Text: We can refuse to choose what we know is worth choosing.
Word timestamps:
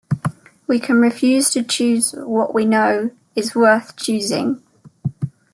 We 0.65 0.79
can 0.79 0.99
refuse 0.99 1.51
to 1.51 1.61
choose 1.61 2.13
what 2.13 2.55
we 2.55 2.65
know 2.65 3.11
is 3.35 3.53
worth 3.53 3.95
choosing. 3.97 4.63